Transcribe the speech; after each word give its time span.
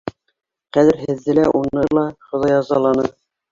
Хәҙер 0.77 0.97
һеҙҙе 1.01 1.37
лә, 1.41 1.45
уны 1.61 1.85
ла 1.99 2.07
Хоҙай 2.31 2.55
язаланы. 2.59 3.09